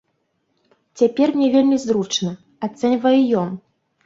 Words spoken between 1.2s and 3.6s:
мне вельмі зручна, ацэньвае ён.